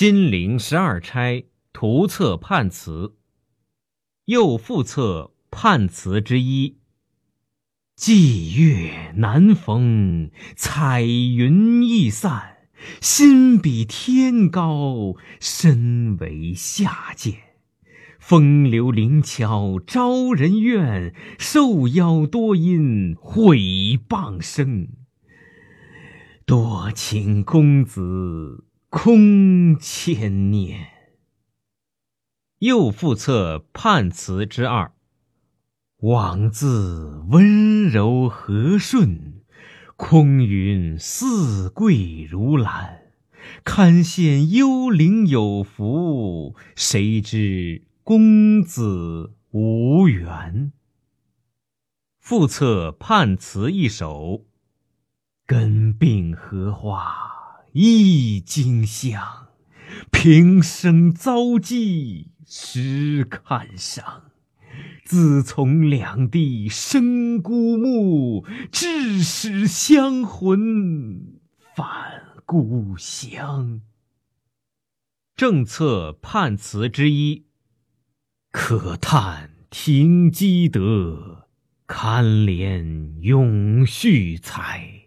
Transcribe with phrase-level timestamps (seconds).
[0.00, 1.44] 金陵十二钗
[1.74, 3.16] 图册判词，
[4.24, 6.78] 又复册判词之一。
[7.98, 12.56] 霁月难逢，彩云易散，
[13.02, 17.34] 心比天高，身为下贱。
[18.18, 23.58] 风流灵巧招人怨，受邀多因毁
[24.08, 24.88] 谤声。
[26.46, 30.88] 多情公子空牵念。
[32.58, 34.92] 又复册判词之二。
[35.98, 39.44] 枉自温柔和顺，
[39.94, 43.12] 空云似桂如兰。
[43.62, 50.72] 堪羡幽灵有福，谁知公子无缘。
[52.18, 54.46] 复册判词一首：
[55.46, 57.29] 根病荷花
[57.72, 59.48] 一茎香，
[60.10, 64.30] 平生遭际时看伤。
[65.04, 71.40] 自从两地生孤木，致使香魂
[71.74, 73.80] 返故乡。
[75.36, 77.46] 政策判词之一。
[78.50, 81.46] 可叹停机德，
[81.86, 85.04] 堪怜永续才。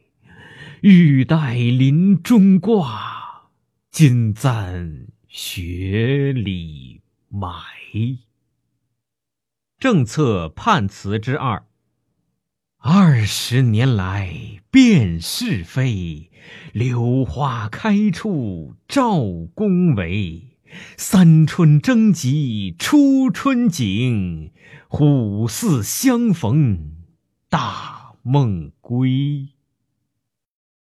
[0.86, 3.52] 玉带林中挂，
[3.89, 7.53] 金簪雪里埋。
[9.80, 11.66] 政策判词之二。
[12.80, 16.30] 二十年来辨是非，
[16.73, 19.22] 柳花开处照
[19.56, 20.58] 宫闱。
[20.98, 24.52] 三春争及初春景，
[24.89, 26.98] 虎似相逢
[27.48, 29.48] 大梦归。